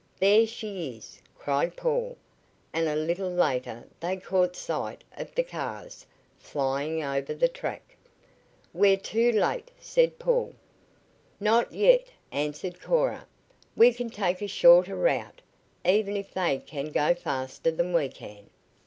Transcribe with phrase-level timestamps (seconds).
[0.19, 2.17] "There she is!" cried Paul;
[2.73, 6.07] and a little later they caught sight of the cars,
[6.39, 7.95] flying over the track.
[8.73, 10.55] "We're too late," said Paul.
[11.39, 13.27] "Not yet," answered Cora.
[13.75, 15.43] "We can take a shorter route,
[15.85, 18.49] even if they can go faster than we can."